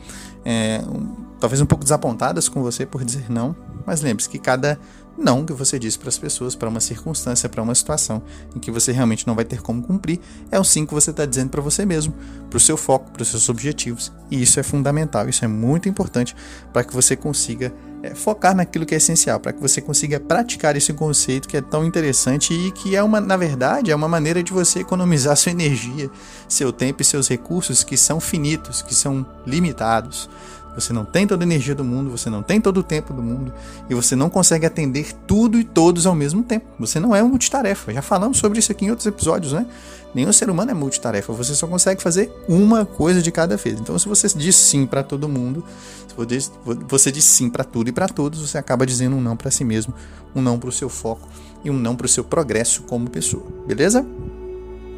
é, 0.46 0.82
um, 0.88 1.28
talvez 1.40 1.62
um 1.62 1.66
pouco 1.66 1.84
desapontadas 1.84 2.48
com 2.50 2.62
você 2.62 2.86
por 2.86 3.04
dizer 3.04 3.30
não, 3.30 3.56
mas 3.86 4.02
lembre-se 4.02 4.30
que 4.30 4.40
cada 4.40 4.80
não 5.18 5.44
que 5.44 5.52
você 5.52 5.80
diz 5.80 5.98
para 5.98 6.10
as 6.10 6.18
pessoas, 6.18 6.56
para 6.56 6.70
uma 6.70 6.80
circunstância, 6.80 7.50
para 7.50 7.62
uma 7.62 7.74
situação 7.74 8.22
em 8.56 8.60
que 8.60 8.70
você 8.70 8.92
realmente 8.92 9.26
não 9.26 9.34
vai 9.34 9.44
ter 9.44 9.62
como 9.62 9.82
cumprir, 9.82 10.20
é 10.52 10.60
o 10.60 10.64
sim 10.64 10.86
que 10.86 10.94
você 10.94 11.10
está 11.10 11.26
dizendo 11.26 11.50
para 11.50 11.62
você 11.62 11.86
mesmo, 11.86 12.14
para 12.50 12.58
o 12.58 12.60
seu 12.60 12.78
foco, 12.78 13.12
para 13.12 13.24
os 13.24 13.30
seus 13.30 13.50
objetivos. 13.50 14.12
E 14.30 14.42
isso 14.42 14.60
é 14.60 14.64
fundamental, 14.64 15.28
isso 15.28 15.44
é 15.44 15.48
muito 15.48 15.90
importante 15.90 16.36
para 16.72 16.84
que 16.84 16.94
você 16.94 17.16
consiga 17.16 17.74
é, 18.04 18.14
focar 18.14 18.56
naquilo 18.56 18.86
que 18.86 18.94
é 18.94 18.98
essencial, 18.98 19.40
para 19.40 19.54
que 19.54 19.62
você 19.62 19.82
consiga 19.82 20.20
praticar 20.20 20.76
esse 20.76 20.94
conceito 20.94 21.48
que 21.48 21.58
é 21.58 21.62
tão 21.62 21.86
interessante 21.86 22.54
e 22.54 22.72
que 22.72 22.96
é 22.96 23.02
uma, 23.02 23.20
na 23.20 23.38
verdade, 23.38 23.92
é 23.92 23.96
uma 23.96 24.08
maneira 24.08 24.44
de 24.44 24.54
você 24.54 24.80
economizar 24.80 25.36
sua 25.36 25.52
energia, 25.52 26.10
seu 26.48 26.72
tempo 26.72 27.02
e 27.02 27.06
seus 27.06 27.28
recursos 27.28 27.84
que 27.84 27.98
são 27.98 28.20
finitos, 28.20 28.82
que 28.82 28.94
são 28.94 29.26
limitados. 29.46 30.30
Você 30.78 30.94
não 30.94 31.04
tem 31.04 31.26
toda 31.26 31.44
a 31.44 31.46
energia 31.46 31.74
do 31.74 31.84
mundo, 31.84 32.12
você 32.12 32.30
não 32.30 32.44
tem 32.44 32.62
todo 32.62 32.78
o 32.78 32.84
tempo 32.84 33.12
do 33.12 33.22
mundo 33.22 33.52
e 33.90 33.96
você 33.96 34.16
não 34.16 34.30
consegue 34.30 34.64
atender 34.64 35.12
tudo 35.26 35.60
e 35.60 35.64
todos 35.64 36.06
ao 36.06 36.14
mesmo 36.14 36.44
tempo. 36.44 36.68
Você 36.80 37.00
não 37.00 37.16
é 37.16 37.24
multitarefa. 37.24 37.92
Já 37.92 38.04
falamos 38.04 38.38
sobre 38.38 38.60
isso 38.60 38.72
aqui 38.72 38.86
em 38.86 38.92
outros 38.92 39.08
episódios, 39.08 39.54
né? 39.54 39.66
Nenhum 40.14 40.32
ser 40.32 40.52
humano 40.52 40.70
é 40.70 40.76
multitarefa. 40.76 41.34
Você 41.34 41.56
só 41.56 41.66
consegue 41.66 42.00
fazer 42.02 42.32
uma 42.48 42.86
coisa 42.86 43.24
de 43.24 43.32
cada 43.32 43.58
vez. 43.58 43.80
Então, 43.80 43.98
se 43.98 44.08
você 44.08 44.28
diz 44.38 44.56
sim 44.56 44.86
para 44.86 45.02
todo 45.02 45.28
mundo, 45.28 45.64
se 46.08 46.52
você 46.88 47.12
diz 47.12 47.24
sim 47.26 47.50
para 47.50 47.64
tudo 47.64 47.90
e 47.90 47.92
para 47.92 48.08
todos, 48.08 48.48
você 48.48 48.60
acaba 48.60 48.86
dizendo 48.86 49.16
um 49.16 49.22
não 49.22 49.36
para 49.36 49.50
si 49.50 49.64
mesmo, 49.64 49.96
um 50.36 50.44
não 50.44 50.60
para 50.60 50.70
o 50.70 50.72
seu 50.72 50.90
foco 50.90 51.28
e 51.66 51.72
um 51.72 51.78
não 51.78 51.96
para 51.96 52.06
o 52.06 52.10
seu 52.10 52.24
progresso 52.24 52.84
como 52.84 53.10
pessoa. 53.10 53.44
Beleza? 53.66 54.06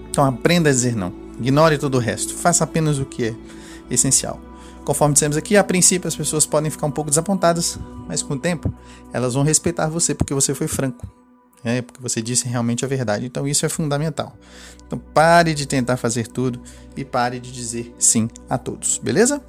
Então, 0.09 0.25
aprenda 0.25 0.69
a 0.69 0.73
dizer 0.73 0.93
não. 0.93 1.13
Ignore 1.39 1.77
todo 1.77 1.95
o 1.95 1.99
resto. 1.99 2.33
Faça 2.33 2.65
apenas 2.65 2.99
o 2.99 3.05
que 3.05 3.27
é 3.27 3.35
essencial. 3.89 4.48
Conforme 4.89 5.13
dissemos 5.13 5.37
aqui, 5.37 5.55
a 5.55 5.63
princípio 5.63 6.07
as 6.07 6.15
pessoas 6.15 6.47
podem 6.47 6.71
ficar 6.71 6.87
um 6.87 6.91
pouco 6.91 7.11
desapontadas, 7.11 7.77
mas 8.07 8.23
com 8.23 8.33
o 8.33 8.39
tempo 8.39 8.73
elas 9.13 9.35
vão 9.35 9.43
respeitar 9.43 9.87
você 9.87 10.15
porque 10.15 10.33
você 10.33 10.55
foi 10.55 10.67
franco. 10.67 11.07
É, 11.63 11.83
porque 11.83 12.01
você 12.01 12.23
disse 12.23 12.47
realmente 12.47 12.83
a 12.83 12.87
verdade. 12.87 13.23
Então 13.27 13.47
isso 13.47 13.63
é 13.67 13.69
fundamental. 13.69 14.35
Então 14.87 14.97
pare 14.97 15.53
de 15.53 15.67
tentar 15.67 15.95
fazer 15.95 16.25
tudo 16.25 16.59
e 16.97 17.05
pare 17.05 17.39
de 17.39 17.51
dizer 17.51 17.93
sim 17.99 18.27
a 18.49 18.57
todos, 18.57 18.97
beleza? 18.97 19.39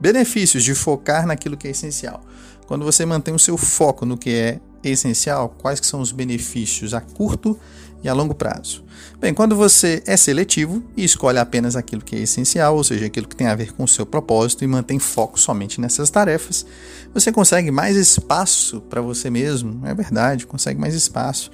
Benefícios 0.00 0.64
de 0.64 0.74
focar 0.74 1.28
naquilo 1.28 1.56
que 1.56 1.68
é 1.68 1.70
essencial. 1.70 2.20
Quando 2.66 2.84
você 2.84 3.06
mantém 3.06 3.32
o 3.32 3.38
seu 3.38 3.56
foco 3.56 4.04
no 4.04 4.18
que 4.18 4.30
é 4.30 4.60
essencial, 4.82 5.54
quais 5.58 5.78
que 5.78 5.86
são 5.86 6.00
os 6.00 6.10
benefícios 6.10 6.92
a 6.92 7.00
curto 7.00 7.56
e 8.02 8.08
a 8.08 8.12
longo 8.12 8.34
prazo? 8.34 8.84
Bem, 9.20 9.34
quando 9.34 9.56
você 9.56 10.02
é 10.06 10.16
seletivo 10.16 10.82
e 10.96 11.02
escolhe 11.04 11.38
apenas 11.38 11.74
aquilo 11.74 12.02
que 12.02 12.14
é 12.14 12.20
essencial, 12.20 12.76
ou 12.76 12.84
seja, 12.84 13.06
aquilo 13.06 13.26
que 13.26 13.34
tem 13.34 13.48
a 13.48 13.54
ver 13.54 13.72
com 13.72 13.82
o 13.82 13.88
seu 13.88 14.06
propósito 14.06 14.62
e 14.62 14.66
mantém 14.66 14.98
foco 14.98 15.38
somente 15.40 15.80
nessas 15.80 16.08
tarefas, 16.08 16.64
você 17.12 17.32
consegue 17.32 17.70
mais 17.70 17.96
espaço 17.96 18.80
para 18.82 19.00
você 19.00 19.28
mesmo, 19.28 19.84
é 19.86 19.92
verdade, 19.94 20.46
consegue 20.46 20.78
mais 20.78 20.94
espaço, 20.94 21.50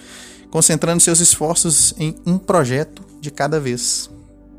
concentrando 0.50 1.00
seus 1.00 1.20
esforços 1.20 1.94
em 1.98 2.14
um 2.26 2.36
projeto 2.36 3.02
de 3.18 3.30
cada 3.30 3.58
vez. 3.58 4.10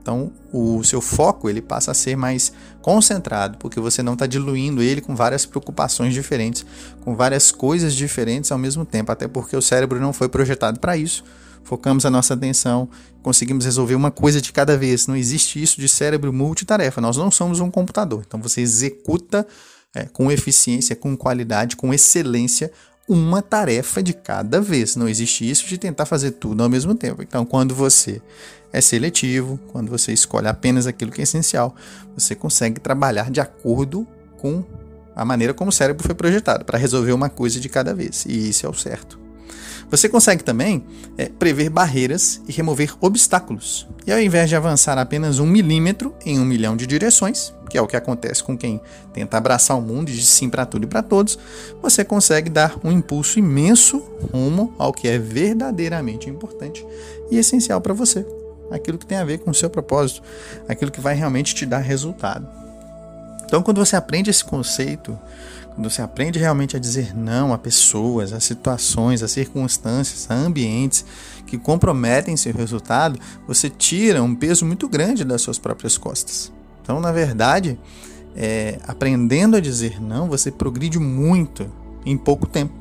Então, 0.01 0.31
o 0.51 0.83
seu 0.83 1.01
foco 1.01 1.49
ele 1.49 1.61
passa 1.61 1.91
a 1.91 1.93
ser 1.93 2.15
mais 2.15 2.51
concentrado, 2.81 3.57
porque 3.57 3.79
você 3.79 4.03
não 4.03 4.13
está 4.13 4.25
diluindo 4.25 4.81
ele 4.81 5.01
com 5.01 5.15
várias 5.15 5.45
preocupações 5.45 6.13
diferentes, 6.13 6.65
com 7.01 7.15
várias 7.15 7.51
coisas 7.51 7.93
diferentes 7.93 8.51
ao 8.51 8.57
mesmo 8.57 8.85
tempo, 8.85 9.11
até 9.11 9.27
porque 9.27 9.55
o 9.55 9.61
cérebro 9.61 9.99
não 9.99 10.13
foi 10.13 10.29
projetado 10.29 10.79
para 10.79 10.95
isso 10.95 11.23
focamos 11.65 12.05
a 12.05 12.09
nossa 12.09 12.33
atenção, 12.33 12.87
conseguimos 13.21 13.65
resolver 13.65 13.95
uma 13.95 14.11
coisa 14.11 14.39
de 14.39 14.53
cada 14.53 14.77
vez. 14.77 15.07
Não 15.07 15.15
existe 15.15 15.61
isso 15.61 15.81
de 15.81 15.89
cérebro 15.89 16.31
multitarefa. 16.31 17.01
Nós 17.01 17.17
não 17.17 17.29
somos 17.29 17.59
um 17.59 17.69
computador. 17.69 18.23
Então 18.25 18.39
você 18.39 18.61
executa 18.61 19.45
é, 19.93 20.05
com 20.05 20.31
eficiência, 20.31 20.95
com 20.95 21.17
qualidade, 21.17 21.75
com 21.75 21.93
excelência 21.93 22.71
uma 23.07 23.41
tarefa 23.41 24.01
de 24.01 24.13
cada 24.13 24.61
vez. 24.61 24.95
Não 24.95 25.09
existe 25.09 25.49
isso 25.49 25.67
de 25.67 25.77
tentar 25.77 26.05
fazer 26.05 26.31
tudo 26.31 26.63
ao 26.63 26.69
mesmo 26.69 26.95
tempo. 26.95 27.21
Então, 27.21 27.45
quando 27.45 27.75
você 27.75 28.21
é 28.73 28.81
seletivo, 28.81 29.59
quando 29.71 29.89
você 29.89 30.11
escolhe 30.11 30.47
apenas 30.47 30.87
aquilo 30.87 31.11
que 31.11 31.21
é 31.21 31.23
essencial, 31.23 31.75
você 32.15 32.35
consegue 32.35 32.79
trabalhar 32.79 33.29
de 33.29 33.39
acordo 33.39 34.07
com 34.37 34.63
a 35.15 35.23
maneira 35.23 35.53
como 35.53 35.69
o 35.69 35.73
cérebro 35.73 36.03
foi 36.03 36.13
projetado 36.13 36.65
para 36.65 36.77
resolver 36.77 37.13
uma 37.13 37.29
coisa 37.29 37.59
de 37.59 37.69
cada 37.69 37.93
vez. 37.93 38.25
E 38.27 38.49
isso 38.49 38.65
é 38.65 38.69
o 38.69 38.73
certo. 38.73 39.24
Você 39.89 40.09
consegue 40.09 40.43
também 40.43 40.83
é, 41.17 41.29
prever 41.29 41.69
barreiras 41.69 42.41
e 42.47 42.51
remover 42.51 42.93
obstáculos. 42.99 43.87
E 44.05 44.11
ao 44.11 44.19
invés 44.19 44.49
de 44.49 44.55
avançar 44.55 44.97
apenas 44.97 45.39
um 45.39 45.45
milímetro 45.45 46.13
em 46.25 46.39
um 46.39 46.45
milhão 46.45 46.75
de 46.75 46.87
direções, 46.87 47.53
que 47.69 47.77
é 47.77 47.81
o 47.81 47.87
que 47.87 47.95
acontece 47.95 48.43
com 48.43 48.57
quem 48.57 48.79
tenta 49.13 49.37
abraçar 49.37 49.77
o 49.77 49.81
mundo 49.81 50.09
e 50.09 50.13
diz 50.13 50.27
sim 50.27 50.49
para 50.49 50.65
tudo 50.65 50.85
e 50.85 50.87
para 50.87 51.01
todos, 51.01 51.37
você 51.81 52.03
consegue 52.03 52.49
dar 52.49 52.77
um 52.83 52.91
impulso 52.91 53.39
imenso 53.39 53.99
rumo 54.31 54.73
ao 54.77 54.93
que 54.93 55.07
é 55.07 55.17
verdadeiramente 55.17 56.29
importante 56.29 56.85
e 57.29 57.37
essencial 57.37 57.81
para 57.81 57.93
você. 57.93 58.25
Aquilo 58.71 58.97
que 58.97 59.05
tem 59.05 59.17
a 59.17 59.25
ver 59.25 59.39
com 59.39 59.51
o 59.51 59.55
seu 59.55 59.69
propósito, 59.69 60.23
aquilo 60.67 60.91
que 60.91 60.99
vai 60.99 61.15
realmente 61.15 61.53
te 61.53 61.65
dar 61.65 61.79
resultado. 61.79 62.64
Então, 63.45 63.61
quando 63.61 63.83
você 63.83 63.95
aprende 63.95 64.29
esse 64.29 64.43
conceito, 64.43 65.17
quando 65.75 65.89
você 65.89 66.01
aprende 66.01 66.39
realmente 66.39 66.75
a 66.75 66.79
dizer 66.79 67.15
não 67.15 67.53
a 67.53 67.57
pessoas, 67.57 68.33
a 68.33 68.39
situações, 68.39 69.21
a 69.21 69.27
circunstâncias, 69.27 70.25
a 70.29 70.33
ambientes 70.33 71.05
que 71.45 71.57
comprometem 71.57 72.35
seu 72.37 72.53
resultado, 72.53 73.19
você 73.47 73.69
tira 73.69 74.23
um 74.23 74.33
peso 74.33 74.65
muito 74.65 74.87
grande 74.87 75.23
das 75.23 75.41
suas 75.41 75.59
próprias 75.59 75.97
costas. 75.97 76.51
Então, 76.81 76.99
na 76.99 77.11
verdade, 77.11 77.77
é, 78.35 78.79
aprendendo 78.87 79.57
a 79.57 79.59
dizer 79.59 80.01
não, 80.01 80.27
você 80.27 80.49
progride 80.49 80.97
muito 80.97 81.71
em 82.05 82.17
pouco 82.17 82.47
tempo. 82.47 82.73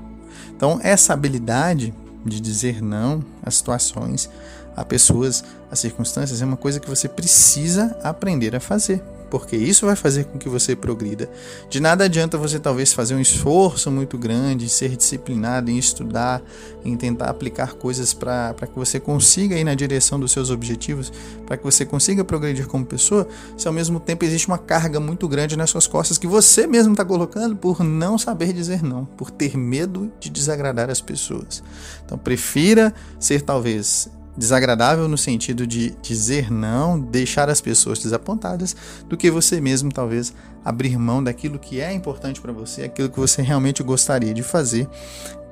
Então, 0.56 0.78
essa 0.83 1.12
habilidade 1.12 1.92
de 2.25 2.40
dizer 2.40 2.80
não 2.80 3.23
a 3.42 3.50
situações, 3.50 4.30
a 4.76 4.85
pessoas, 4.85 5.44
a 5.71 5.76
circunstâncias, 5.76 6.40
é 6.40 6.44
uma 6.44 6.56
coisa 6.56 6.80
que 6.80 6.88
você 6.88 7.09
precisa 7.09 7.99
aprender 8.02 8.56
a 8.56 8.61
fazer 8.61 9.02
porque 9.35 9.57
isso 9.57 9.85
vai 9.85 9.97
fazer 9.97 10.26
com 10.26 10.38
que 10.38 10.49
você 10.49 10.76
progrida. 10.76 11.29
De 11.69 11.81
nada 11.81 12.05
adianta 12.05 12.38
você 12.38 12.57
talvez 12.57 12.93
fazer 12.93 13.17
um 13.17 13.21
esforço 13.21 13.91
muito 13.91 14.17
grande, 14.17 14.69
ser 14.69 14.97
disciplinado 14.97 15.73
em 15.73 15.76
estudar, 15.76 16.41
em 16.85 16.97
tentar 16.97 17.31
aplicar 17.31 17.75
coisas 17.75 18.14
para 18.14 18.55
que 18.55 18.76
você 18.76 19.00
consiga 19.00 19.59
ir 19.59 19.64
na 19.64 19.75
direção 19.75 20.21
dos 20.21 20.31
seus 20.31 20.50
objetivos, 20.50 21.12
para 21.45 21.57
que 21.57 21.64
você 21.64 21.85
consiga 21.85 22.25
progredir 22.25 22.69
como 22.69 22.87
pessoa, 22.87 23.26
se 23.57 23.67
ao 23.67 23.75
mesmo 23.75 23.99
tempo 23.99 24.25
existe 24.25 24.47
uma 24.47 24.57
carga 24.57 25.00
muito 25.00 25.26
grande 25.26 25.57
nas 25.57 25.69
suas 25.69 25.88
costas 25.88 26.17
que 26.17 26.29
você 26.29 26.64
mesmo 26.64 26.93
está 26.93 27.05
colocando 27.05 27.57
por 27.57 27.83
não 27.83 28.17
saber 28.17 28.53
dizer 28.53 28.85
não, 28.85 29.05
por 29.05 29.33
ter 29.33 29.57
medo 29.57 30.12
de 30.21 30.31
desagradar 30.31 30.88
as 30.91 31.00
pessoas. 31.00 31.61
Então 32.07 32.17
prefira 32.17 32.95
ser 33.19 33.43
talvez 33.43 34.09
desagradável 34.37 35.09
no 35.09 35.17
sentido 35.17 35.67
de 35.67 35.91
dizer 36.03 36.50
não, 36.50 36.99
deixar 36.99 37.49
as 37.49 37.61
pessoas 37.61 38.00
desapontadas, 38.00 38.75
do 39.09 39.17
que 39.17 39.31
você 39.31 39.61
mesmo 39.61 39.93
talvez 39.93 40.35
abrir 40.64 40.99
mão 40.99 41.23
daquilo 41.23 41.59
que 41.59 41.81
é 41.81 41.93
importante 41.93 42.41
para 42.41 42.53
você, 42.53 42.83
aquilo 42.83 43.09
que 43.09 43.19
você 43.19 43.43
realmente 43.43 43.83
gostaria 43.83 44.35
de 44.35 44.43
fazer, 44.43 44.88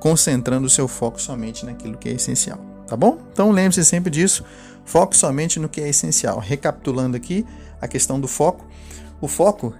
concentrando 0.00 0.66
o 0.66 0.70
seu 0.70 0.88
foco 0.88 1.20
somente 1.20 1.64
naquilo 1.64 1.96
que 1.96 2.08
é 2.08 2.12
essencial, 2.12 2.58
tá 2.86 2.96
bom? 2.96 3.18
Então 3.32 3.50
lembre-se 3.50 3.84
sempre 3.84 4.10
disso, 4.10 4.44
foque 4.84 5.16
somente 5.16 5.60
no 5.60 5.68
que 5.68 5.80
é 5.80 5.88
essencial. 5.88 6.38
Recapitulando 6.38 7.16
aqui 7.16 7.46
a 7.80 7.86
questão 7.86 8.18
do 8.18 8.26
foco, 8.26 8.66
o 9.20 9.28
foco 9.28 9.72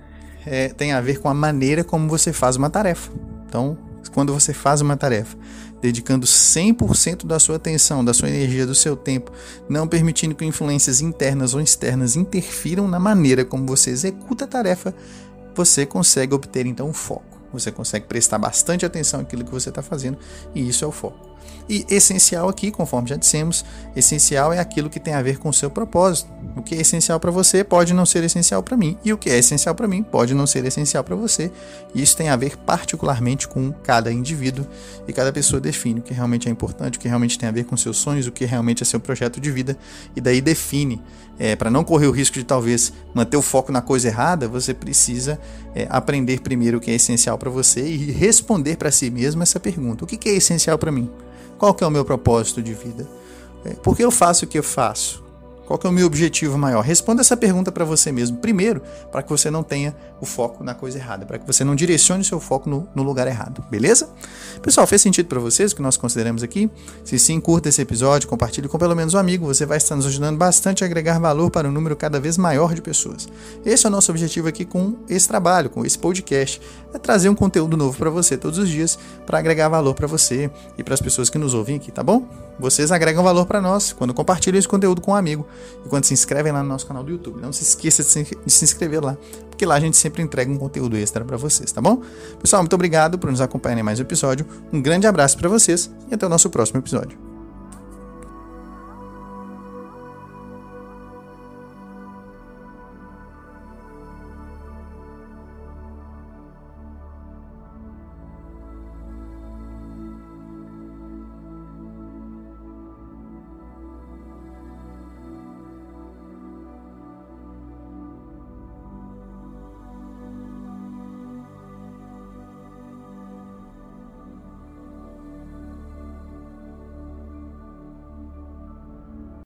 é, 0.47 0.69
tem 0.69 0.93
a 0.93 1.01
ver 1.01 1.19
com 1.19 1.29
a 1.29 1.35
maneira 1.35 1.83
como 1.83 2.09
você 2.09 2.33
faz 2.33 2.57
uma 2.57 2.71
tarefa. 2.71 3.11
Então, 3.49 3.77
quando 4.13 4.33
você 4.33 4.53
faz 4.53 4.81
uma 4.81 4.97
tarefa 4.97 5.37
dedicando 5.83 6.25
100% 6.25 7.27
da 7.27 7.41
sua 7.41 7.57
atenção, 7.57 8.05
da 8.05 8.15
sua 8.15 8.29
energia, 8.29 8.65
do 8.65 8.75
seu 8.75 8.97
tempo, 8.97 9.33
não 9.69 9.89
permitindo 9.89 10.35
que 10.35 10.45
influências 10.45 11.01
internas 11.01 11.53
ou 11.53 11.61
externas 11.61 12.15
interfiram 12.15 12.87
na 12.87 13.01
maneira 13.01 13.45
como 13.45 13.67
você 13.67 13.91
executa 13.91 14.45
a 14.45 14.49
tarefa, 14.49 14.95
você 15.55 15.85
consegue 15.85 16.33
obter 16.33 16.65
então 16.67 16.89
o 16.89 16.93
foco. 16.93 17.43
Você 17.53 17.71
consegue 17.71 18.07
prestar 18.07 18.39
bastante 18.39 18.87
atenção 18.87 19.21
àquilo 19.21 19.45
que 19.45 19.51
você 19.51 19.69
está 19.69 19.83
fazendo 19.83 20.17
e 20.55 20.67
isso 20.67 20.85
é 20.85 20.89
o 20.89 20.93
foco. 20.93 21.32
E 21.69 21.87
essencial 21.89 22.49
aqui, 22.49 22.71
conforme 22.71 23.09
já 23.09 23.17
dissemos, 23.17 23.65
essencial 23.95 24.53
é 24.53 24.59
aquilo 24.59 24.91
que 24.91 25.01
tem 25.01 25.15
a 25.15 25.23
ver 25.23 25.39
com 25.39 25.49
o 25.49 25.53
seu 25.53 25.71
propósito. 25.71 26.31
O 26.57 26.63
que 26.63 26.75
é 26.75 26.81
essencial 26.81 27.19
para 27.19 27.31
você 27.31 27.65
pode 27.65 27.95
não 27.95 28.05
ser 28.05 28.23
essencial 28.25 28.63
para 28.63 28.77
mim, 28.77 28.99
e 29.05 29.13
o 29.13 29.17
que 29.17 29.31
é 29.31 29.39
essencial 29.39 29.75
para 29.75 29.89
mim 29.89 30.03
pode 30.03 30.35
não 30.35 30.47
ser 30.47 30.65
essencial 30.65 31.03
para 31.03 31.17
você. 31.17 31.51
E 31.95 32.03
isso 32.03 32.17
tem 32.17 32.29
a 32.29 32.37
ver 32.37 32.57
particularmente 32.59 33.49
com 33.49 33.73
cada 33.73 34.13
indivíduo 34.13 34.67
e 35.07 35.13
cada 35.13 35.33
pessoa 35.33 35.61
define 35.61 36.01
o 36.01 36.03
que 36.03 36.13
realmente 36.13 36.49
é 36.49 36.51
importante, 36.51 36.99
o 36.99 37.01
que 37.01 37.09
realmente 37.09 37.39
tem 37.39 37.49
a 37.49 37.53
ver 37.53 37.65
com 37.65 37.77
seus 37.77 37.97
sonhos, 37.97 38.27
o 38.27 38.33
que 38.33 38.45
realmente 38.45 38.83
é 38.83 38.87
seu 38.87 39.01
projeto 39.01 39.41
de 39.41 39.51
vida, 39.51 39.77
e 40.15 40.21
daí 40.21 40.41
define. 40.41 41.01
É, 41.39 41.57
para 41.57 41.71
não 41.71 41.83
correr 41.83 42.07
o 42.07 42.11
risco 42.11 42.39
de 42.39 42.45
talvez 42.45 42.93
manter 43.15 43.37
o 43.37 43.43
foco 43.43 43.73
na 43.73 43.81
coisa 43.81 44.07
errada, 44.07 44.47
você 44.47 44.75
precisa 44.75 45.41
é, 45.75 45.87
aprender 45.89 46.41
primeiro 46.41 46.77
o 46.77 46.81
que 46.81 46.91
é 46.91 46.95
essencial 46.95 47.39
para 47.39 47.49
você 47.49 47.81
e 47.81 48.13
responder 48.13 48.77
para 48.77 48.91
si 48.91 49.11
mesmo 49.11 49.43
essa 49.43 49.59
pergunta: 49.59 50.05
o 50.05 50.07
que 50.07 50.29
é 50.29 50.35
essencial 50.35 50.79
para 50.79 50.93
mim? 50.93 51.11
Qual 51.63 51.73
que 51.73 51.85
é 51.85 51.87
o 51.87 51.91
meu 51.93 52.05
propósito 52.05 52.61
de 52.61 52.75
vida? 52.75 53.07
É, 53.65 53.75
por 53.75 53.97
que 53.97 54.03
eu 54.03 54.11
faço 54.11 54.45
o 54.45 54.49
que 54.49 54.59
eu 54.59 54.65
faço? 54.65 55.23
Qual 55.65 55.79
que 55.79 55.87
é 55.87 55.91
o 55.91 55.93
meu 55.93 56.09
objetivo 56.09 56.59
maior? 56.59 56.81
Responda 56.81 57.21
essa 57.21 57.37
pergunta 57.37 57.71
para 57.71 57.85
você 57.85 58.11
mesmo 58.11 58.39
primeiro, 58.39 58.83
para 59.13 59.23
que 59.23 59.31
você 59.31 59.49
não 59.49 59.63
tenha 59.63 59.95
o 60.23 60.25
foco 60.25 60.63
na 60.63 60.73
coisa 60.73 60.99
errada, 60.99 61.27
para 61.27 61.37
que 61.37 61.45
você 61.45 61.65
não 61.65 61.75
direcione 61.75 62.23
o 62.23 62.25
seu 62.25 62.39
foco 62.39 62.71
no, 62.71 62.87
no 62.95 63.03
lugar 63.03 63.27
errado, 63.27 63.65
beleza? 63.69 64.09
Pessoal, 64.63 64.87
fez 64.87 65.03
sentido 65.03 65.27
para 65.27 65.41
vocês 65.41 65.73
o 65.73 65.75
que 65.77 65.83
nós 65.83 65.97
consideramos 65.97 66.45
aqui? 66.45 66.71
Se 67.05 67.19
sim, 67.19 67.41
curta 67.41 67.69
esse 67.69 67.83
episódio, 67.83 68.29
compartilhe 68.29 68.69
com 68.69 68.79
pelo 68.79 68.95
menos 68.95 69.15
um 69.15 69.19
amigo, 69.19 69.45
você 69.45 69.67
vai 69.67 69.79
estar 69.79 69.97
nos 69.97 70.07
ajudando 70.07 70.39
bastante 70.39 70.85
a 70.85 70.87
agregar 70.87 71.19
valor 71.19 71.51
para 71.51 71.69
um 71.69 71.73
número 71.73 71.97
cada 71.97 72.21
vez 72.21 72.39
maior 72.39 72.73
de 72.73 72.81
pessoas. 72.81 73.29
Esse 73.67 73.85
é 73.85 73.89
o 73.89 73.91
nosso 73.91 74.13
objetivo 74.13 74.47
aqui 74.47 74.65
com 74.65 74.95
esse 75.09 75.27
trabalho, 75.27 75.69
com 75.69 75.85
esse 75.85 75.99
podcast, 75.99 76.63
é 76.95 76.99
trazer 76.99 77.29
um 77.29 77.35
conteúdo 77.35 77.77
novo 77.77 77.99
para 77.99 78.09
você 78.09 78.37
todos 78.37 78.61
os 78.61 78.69
dias, 78.69 78.97
para 79.27 79.41
agregar 79.41 79.69
valor 79.69 79.93
para 79.93 80.07
você 80.07 80.49
e 80.79 80.85
para 80.85 80.95
as 80.95 81.01
pessoas 81.01 81.31
que 81.31 81.39
nos 81.39 81.53
ouvem 81.53 81.77
aqui, 81.77 81.91
tá 81.91 82.03
bom? 82.05 82.29
Vocês 82.61 82.93
agregam 82.93 83.25
valor 83.25 83.47
para 83.47 83.61
nós 83.61 83.93
quando 83.93 84.15
compartilham 84.15 84.59
esse 84.59 84.69
conteúdo 84.69 85.01
com 85.01 85.11
um 85.11 85.15
amigo 85.17 85.45
e 85.85 85.89
quando 85.89 86.05
se 86.05 86.15
inscrevem 86.15 86.53
lá 86.53 86.63
no 86.63 86.69
nosso 86.69 86.87
canal 86.87 87.03
do 87.03 87.11
YouTube. 87.11 87.41
Não 87.41 87.53
se 87.53 87.63
esqueça 87.63 88.03
de 88.05 88.09
se, 88.09 88.65
inscrever 88.65 89.03
lá, 89.03 89.17
porque 89.51 89.67
lá 89.67 89.75
a 89.75 89.81
gente 89.81 89.97
sempre 90.13 90.23
entrega 90.23 90.53
um 90.53 90.59
conteúdo 90.59 90.97
extra 90.97 91.25
para 91.25 91.37
vocês, 91.37 91.73
tá 91.73 91.81
bom? 91.81 92.03
Pessoal, 92.41 92.63
muito 92.63 92.75
obrigado 92.75 93.19
por 93.19 93.31
nos 93.31 93.41
acompanhar 93.41 93.79
em 93.79 93.83
mais 93.83 93.99
um 93.99 94.03
episódio. 94.03 94.47
Um 94.71 94.81
grande 94.81 95.07
abraço 95.07 95.39
para 95.39 95.49
vocês 95.49 95.91
e 96.11 96.15
até 96.15 96.27
o 96.27 96.29
nosso 96.29 96.51
próximo 96.51 96.81
episódio. 96.81 97.32